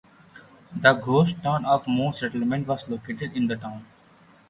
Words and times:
The 0.75 0.93
ghost 0.93 1.43
town 1.43 1.63
of 1.63 1.87
Moe 1.87 2.09
Settlement 2.09 2.65
was 2.65 2.89
located 2.89 3.37
in 3.37 3.45
the 3.45 3.55
town. 3.55 3.85